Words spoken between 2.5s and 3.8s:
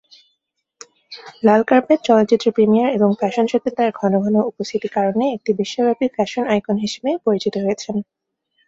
premier এবং fashion শোতে